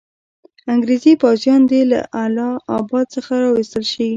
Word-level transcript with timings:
انګریزي 0.73 1.13
پوځیان 1.21 1.61
دي 1.69 1.81
له 1.91 1.99
اله 2.23 2.49
اباد 2.77 3.05
څخه 3.15 3.33
را 3.41 3.47
وایستل 3.51 3.83
شي. 3.93 4.07